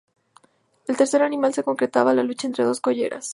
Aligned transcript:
En 0.87 0.93
el 0.93 0.97
tercer 0.97 1.21
animal 1.21 1.53
se 1.53 1.61
concretaba 1.61 2.15
la 2.15 2.23
lucha 2.23 2.47
entre 2.47 2.63
dos 2.65 2.81
colleras. 2.81 3.29